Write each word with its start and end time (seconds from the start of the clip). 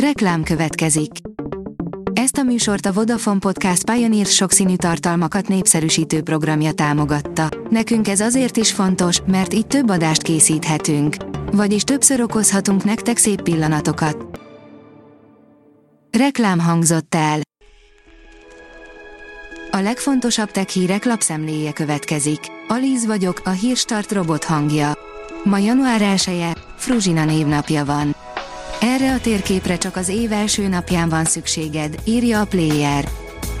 Reklám 0.00 0.42
következik. 0.42 1.10
Ezt 2.12 2.36
a 2.36 2.42
műsort 2.42 2.86
a 2.86 2.92
Vodafone 2.92 3.38
Podcast 3.38 3.90
Pioneer 3.90 4.26
sokszínű 4.26 4.76
tartalmakat 4.76 5.48
népszerűsítő 5.48 6.22
programja 6.22 6.72
támogatta. 6.72 7.48
Nekünk 7.70 8.08
ez 8.08 8.20
azért 8.20 8.56
is 8.56 8.72
fontos, 8.72 9.20
mert 9.26 9.54
így 9.54 9.66
több 9.66 9.90
adást 9.90 10.22
készíthetünk. 10.22 11.16
Vagyis 11.52 11.82
többször 11.82 12.20
okozhatunk 12.20 12.84
nektek 12.84 13.16
szép 13.16 13.42
pillanatokat. 13.42 14.40
Reklám 16.18 16.58
hangzott 16.58 17.14
el. 17.14 17.40
A 19.70 19.78
legfontosabb 19.78 20.50
tech 20.50 20.68
hírek 20.68 21.04
lapszemléje 21.04 21.72
következik. 21.72 22.40
Alíz 22.68 23.06
vagyok, 23.06 23.40
a 23.44 23.50
hírstart 23.50 24.12
robot 24.12 24.44
hangja. 24.44 24.92
Ma 25.44 25.58
január 25.58 26.02
1 26.02 26.28
-e, 26.28 26.56
Fruzsina 26.76 27.24
névnapja 27.24 27.84
van. 27.84 28.25
Erre 28.80 29.12
a 29.12 29.20
térképre 29.20 29.78
csak 29.78 29.96
az 29.96 30.08
év 30.08 30.32
első 30.32 30.68
napján 30.68 31.08
van 31.08 31.24
szükséged, 31.24 31.94
írja 32.04 32.40
a 32.40 32.44
Player. 32.44 33.08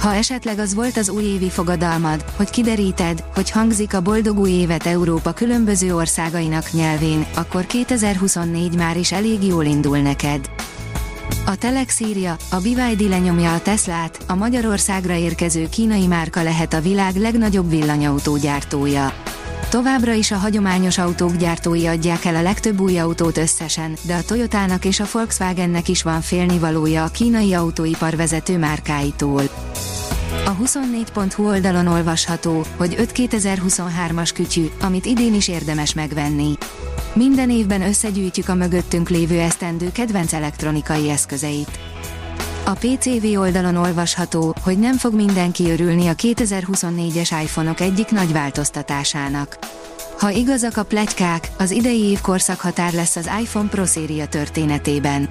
Ha 0.00 0.14
esetleg 0.14 0.58
az 0.58 0.74
volt 0.74 0.96
az 0.96 1.08
újévi 1.08 1.50
fogadalmad, 1.50 2.24
hogy 2.36 2.50
kideríted, 2.50 3.24
hogy 3.34 3.50
hangzik 3.50 3.94
a 3.94 4.00
boldog 4.00 4.38
új 4.38 4.50
évet 4.50 4.86
Európa 4.86 5.32
különböző 5.32 5.94
országainak 5.94 6.72
nyelvén, 6.72 7.26
akkor 7.34 7.66
2024 7.66 8.76
már 8.76 8.96
is 8.96 9.12
elég 9.12 9.42
jól 9.42 9.64
indul 9.64 9.98
neked. 9.98 10.50
A 11.46 11.56
Telex 11.56 12.00
írja, 12.00 12.36
a 12.50 12.56
BYD 12.56 13.00
lenyomja 13.08 13.54
a 13.54 13.60
Teslát, 13.60 14.18
a 14.26 14.34
Magyarországra 14.34 15.14
érkező 15.14 15.68
kínai 15.68 16.06
márka 16.06 16.42
lehet 16.42 16.72
a 16.72 16.80
világ 16.80 17.16
legnagyobb 17.16 17.70
villanyautógyártója. 17.70 19.12
Továbbra 19.70 20.12
is 20.12 20.30
a 20.30 20.36
hagyományos 20.36 20.98
autók 20.98 21.36
gyártói 21.36 21.86
adják 21.86 22.24
el 22.24 22.36
a 22.36 22.42
legtöbb 22.42 22.80
új 22.80 22.98
autót 22.98 23.36
összesen, 23.36 23.96
de 24.02 24.14
a 24.14 24.22
Toyotának 24.22 24.84
és 24.84 25.00
a 25.00 25.04
Volkswagennek 25.12 25.88
is 25.88 26.02
van 26.02 26.20
félnivalója 26.20 27.04
a 27.04 27.08
kínai 27.08 27.54
autóipar 27.54 28.16
vezető 28.16 28.58
márkáitól. 28.58 29.42
A 30.44 30.56
24.hu 30.56 31.46
oldalon 31.48 31.86
olvasható, 31.86 32.64
hogy 32.76 32.94
5 32.98 33.12
2023-as 33.14 34.30
kütyű, 34.34 34.66
amit 34.80 35.06
idén 35.06 35.34
is 35.34 35.48
érdemes 35.48 35.94
megvenni. 35.94 36.52
Minden 37.12 37.50
évben 37.50 37.82
összegyűjtjük 37.82 38.48
a 38.48 38.54
mögöttünk 38.54 39.08
lévő 39.08 39.40
esztendő 39.40 39.92
kedvenc 39.92 40.32
elektronikai 40.32 41.10
eszközeit. 41.10 41.78
A 42.68 42.72
PCV 42.72 43.38
oldalon 43.38 43.76
olvasható, 43.76 44.54
hogy 44.62 44.78
nem 44.78 44.96
fog 44.96 45.14
mindenki 45.14 45.70
örülni 45.70 46.06
a 46.06 46.14
2024-es 46.14 47.38
iPhone-ok 47.42 47.80
egyik 47.80 48.10
nagy 48.10 48.32
változtatásának. 48.32 49.58
Ha 50.18 50.30
igazak 50.30 50.76
a 50.76 50.82
plegykák, 50.82 51.48
az 51.58 51.70
idei 51.70 52.02
év 52.02 52.20
korszakhatár 52.20 52.92
lesz 52.92 53.16
az 53.16 53.30
iPhone 53.40 53.68
Pro 53.68 53.86
széria 53.86 54.26
történetében. 54.26 55.28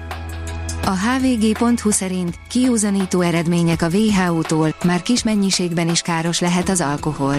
A 0.84 0.90
hvg.hu 0.90 1.90
szerint 1.90 2.38
kiúzanító 2.48 3.20
eredmények 3.20 3.82
a 3.82 3.88
WHO-tól, 3.88 4.74
már 4.84 5.02
kis 5.02 5.22
mennyiségben 5.22 5.88
is 5.88 6.00
káros 6.00 6.40
lehet 6.40 6.68
az 6.68 6.80
alkohol. 6.80 7.36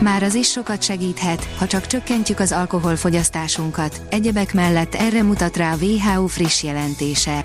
Már 0.00 0.22
az 0.22 0.34
is 0.34 0.50
sokat 0.50 0.82
segíthet, 0.82 1.48
ha 1.58 1.66
csak 1.66 1.86
csökkentjük 1.86 2.40
az 2.40 2.52
alkoholfogyasztásunkat, 2.52 4.00
egyebek 4.10 4.54
mellett 4.54 4.94
erre 4.94 5.22
mutat 5.22 5.56
rá 5.56 5.72
a 5.72 5.76
WHO 5.76 6.26
friss 6.26 6.62
jelentése. 6.62 7.44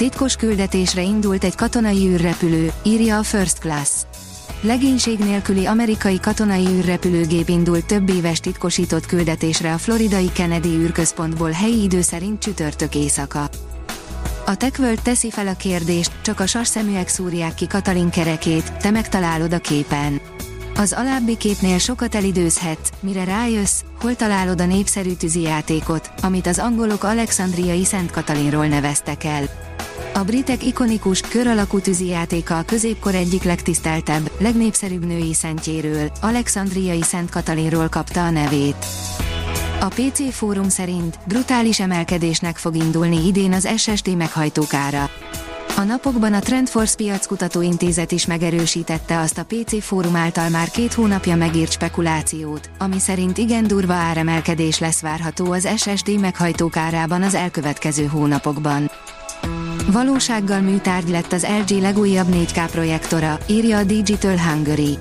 Titkos 0.00 0.36
küldetésre 0.36 1.02
indult 1.02 1.44
egy 1.44 1.54
katonai 1.54 2.06
űrrepülő, 2.06 2.72
írja 2.82 3.18
a 3.18 3.22
First 3.22 3.58
Class. 3.58 3.88
Legénység 4.60 5.18
nélküli 5.18 5.66
amerikai 5.66 6.20
katonai 6.20 6.66
űrrepülőgép 6.66 7.48
indult 7.48 7.86
több 7.86 8.08
éves 8.08 8.40
titkosított 8.40 9.06
küldetésre 9.06 9.72
a 9.72 9.78
floridai 9.78 10.32
Kennedy 10.32 10.68
űrközpontból 10.68 11.50
helyi 11.50 11.82
idő 11.82 12.00
szerint 12.00 12.42
csütörtök 12.42 12.94
éjszaka. 12.94 13.48
A 14.46 14.56
TechWorld 14.56 15.00
teszi 15.02 15.30
fel 15.30 15.46
a 15.46 15.54
kérdést, 15.54 16.12
csak 16.22 16.40
a 16.40 16.46
sas 16.46 16.68
szeműek 16.68 17.08
szúrják 17.08 17.54
ki 17.54 17.66
Katalin 17.66 18.10
kerekét, 18.10 18.72
te 18.72 18.90
megtalálod 18.90 19.52
a 19.52 19.58
képen. 19.58 20.20
Az 20.76 20.92
alábbi 20.92 21.36
képnél 21.36 21.78
sokat 21.78 22.14
elidőzhetsz, 22.14 22.90
mire 23.00 23.24
rájössz, 23.24 23.80
hol 24.00 24.16
találod 24.16 24.60
a 24.60 24.66
népszerű 24.66 25.12
tűzijátékot, 25.12 26.10
amit 26.22 26.46
az 26.46 26.58
angolok 26.58 27.04
Alexandriai 27.04 27.84
Szent 27.84 28.10
Katalinról 28.10 28.66
neveztek 28.66 29.24
el. 29.24 29.69
A 30.14 30.24
britek 30.24 30.64
ikonikus, 30.64 31.20
kör 31.20 31.46
alakú 31.46 31.80
tűzijátéka 31.80 32.58
a 32.58 32.62
középkor 32.62 33.14
egyik 33.14 33.42
legtiszteltebb, 33.42 34.30
legnépszerűbb 34.38 35.06
női 35.06 35.34
szentjéről, 35.34 36.10
Alexandriai 36.20 37.02
Szent 37.02 37.30
Katalinról 37.30 37.88
kapta 37.88 38.24
a 38.24 38.30
nevét. 38.30 38.86
A 39.80 39.86
PC 39.86 40.32
fórum 40.32 40.68
szerint 40.68 41.18
brutális 41.26 41.80
emelkedésnek 41.80 42.56
fog 42.56 42.76
indulni 42.76 43.26
idén 43.26 43.52
az 43.52 43.68
SSD 43.76 44.16
meghajtókára. 44.16 45.10
A 45.76 45.82
napokban 45.82 46.32
a 46.32 46.38
Trendforce 46.38 46.96
piackutató 46.96 47.62
intézet 47.62 48.12
is 48.12 48.26
megerősítette 48.26 49.18
azt 49.20 49.38
a 49.38 49.44
PC 49.44 49.82
fórum 49.82 50.16
által 50.16 50.48
már 50.48 50.70
két 50.70 50.92
hónapja 50.92 51.36
megírt 51.36 51.72
spekulációt, 51.72 52.70
ami 52.78 52.98
szerint 52.98 53.38
igen 53.38 53.66
durva 53.66 53.92
áremelkedés 53.92 54.78
lesz 54.78 55.00
várható 55.00 55.52
az 55.52 55.68
SSD 55.76 56.20
meghajtókárában 56.20 57.22
az 57.22 57.34
elkövetkező 57.34 58.04
hónapokban. 58.06 58.90
Valósággal 59.86 60.60
műtárgy 60.60 61.08
lett 61.08 61.32
az 61.32 61.46
LG 61.66 61.80
legújabb 61.80 62.26
4K 62.32 62.68
projektora, 62.70 63.38
írja 63.46 63.78
a 63.78 63.84
Digital 63.84 64.38
Hungary. 64.38 64.98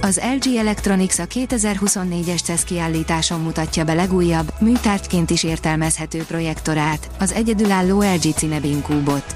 Az 0.00 0.20
LG 0.38 0.56
Electronics 0.56 1.18
a 1.18 1.26
2024-es 1.26 2.42
CES 2.42 2.64
kiállításon 2.64 3.40
mutatja 3.40 3.84
be 3.84 3.94
legújabb, 3.94 4.52
műtárgyként 4.60 5.30
is 5.30 5.42
értelmezhető 5.42 6.18
projektorát, 6.18 7.10
az 7.18 7.32
egyedülálló 7.32 8.00
LG 8.00 8.34
Cinebin 8.34 8.82
kúbot. 8.82 9.34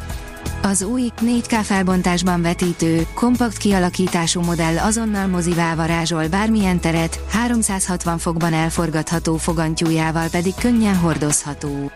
Az 0.63 0.83
új, 0.83 1.11
4K 1.21 1.59
felbontásban 1.63 2.43
vetítő, 2.43 3.07
kompakt 3.15 3.57
kialakítású 3.57 4.41
modell 4.41 4.79
azonnal 4.79 5.27
mozivá 5.27 5.75
varázsol 5.75 6.29
bármilyen 6.29 6.81
teret, 6.81 7.21
360 7.31 8.19
fokban 8.19 8.53
elforgatható 8.53 9.37
fogantyújával 9.37 10.29
pedig 10.29 10.55
könnyen 10.55 10.97
hordozható. 10.97 11.91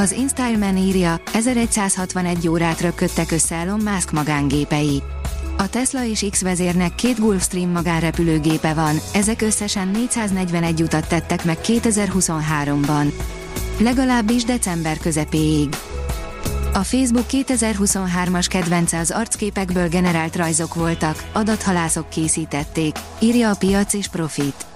Az 0.00 0.12
InStyleman 0.12 0.76
írja, 0.76 1.20
1161 1.32 2.48
órát 2.48 2.80
röpködtek 2.80 3.30
össze 3.30 3.54
Elon 3.54 3.80
Musk 3.80 4.12
magángépei. 4.12 5.02
A 5.58 5.68
Tesla 5.68 6.04
és 6.04 6.26
X 6.30 6.42
vezérnek 6.42 6.94
két 6.94 7.18
Gulfstream 7.18 7.70
magánrepülőgépe 7.70 8.74
van, 8.74 8.96
ezek 9.12 9.42
összesen 9.42 9.88
441 9.88 10.82
utat 10.82 11.08
tettek 11.08 11.44
meg 11.44 11.58
2023-ban. 11.62 13.12
Legalábbis 13.78 14.44
december 14.44 14.98
közepéig. 14.98 15.68
A 16.72 16.82
Facebook 16.82 17.26
2023-as 17.30 18.46
kedvence 18.48 18.98
az 18.98 19.10
arcképekből 19.10 19.88
generált 19.88 20.36
rajzok 20.36 20.74
voltak, 20.74 21.24
adathalászok 21.32 22.08
készítették, 22.08 22.96
írja 23.18 23.50
a 23.50 23.56
piac 23.58 23.94
és 23.94 24.08
profit. 24.08 24.69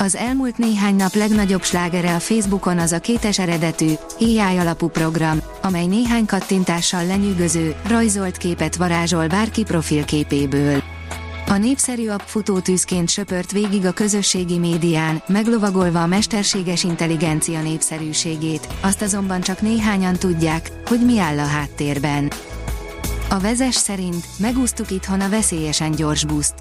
Az 0.00 0.16
elmúlt 0.16 0.58
néhány 0.58 0.96
nap 0.96 1.14
legnagyobb 1.14 1.62
slágere 1.62 2.14
a 2.14 2.18
Facebookon 2.18 2.78
az 2.78 2.92
a 2.92 2.98
kétes 2.98 3.38
eredetű, 3.38 3.92
AI 4.18 4.56
alapú 4.58 4.88
program, 4.88 5.42
amely 5.62 5.86
néhány 5.86 6.26
kattintással 6.26 7.06
lenyűgöző, 7.06 7.74
rajzolt 7.86 8.36
képet 8.36 8.76
varázsol 8.76 9.26
bárki 9.26 9.62
profilképéből. 9.62 10.82
A 11.46 11.56
népszerű 11.56 12.08
app 12.08 12.20
futótűzként 12.24 13.08
söpört 13.08 13.52
végig 13.52 13.84
a 13.84 13.92
közösségi 13.92 14.58
médián, 14.58 15.22
meglovagolva 15.26 16.02
a 16.02 16.06
mesterséges 16.06 16.84
intelligencia 16.84 17.62
népszerűségét, 17.62 18.68
azt 18.80 19.02
azonban 19.02 19.40
csak 19.40 19.60
néhányan 19.60 20.14
tudják, 20.14 20.70
hogy 20.86 21.00
mi 21.04 21.18
áll 21.18 21.38
a 21.38 21.46
háttérben. 21.46 22.32
A 23.28 23.38
vezes 23.38 23.74
szerint 23.74 24.26
megúsztuk 24.36 24.90
itthon 24.90 25.20
a 25.20 25.28
veszélyesen 25.28 25.90
gyors 25.90 26.24
buszt. 26.24 26.54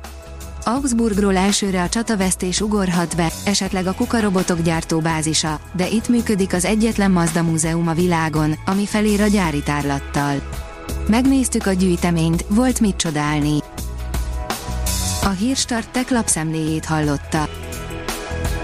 Augsburgról 0.68 1.38
elsőre 1.38 1.82
a 1.82 1.90
csatavesztés 1.90 2.62
ugorhat 2.62 3.16
be, 3.16 3.32
esetleg 3.46 3.88
a 3.88 3.94
kukarobotok 3.94 4.62
gyártóbázisa, 4.62 5.60
de 5.74 5.88
itt 5.88 6.08
működik 6.08 6.54
az 6.54 6.66
egyetlen 6.66 7.12
Mazda 7.12 7.44
múzeum 7.44 7.88
a 7.88 7.94
világon, 7.94 8.54
ami 8.66 8.86
felér 8.86 9.22
a 9.22 9.28
gyári 9.28 9.64
tárlattal. 9.64 10.36
Megnéztük 11.08 11.66
a 11.66 11.72
gyűjteményt, 11.72 12.46
volt 12.50 12.80
mit 12.80 12.96
csodálni. 12.96 13.58
A 15.24 15.30
Hírstart 15.30 15.90
tech 15.90 16.12
lapszemléjét 16.12 16.86
hallotta. 16.86 17.50